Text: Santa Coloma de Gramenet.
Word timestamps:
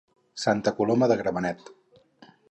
Santa 0.43 0.71
Coloma 0.79 1.09
de 1.11 1.17
Gramenet. 1.19 1.69